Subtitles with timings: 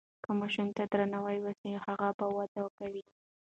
[0.23, 3.03] که ماشوم ته درناوی وسي هغه وده کوي.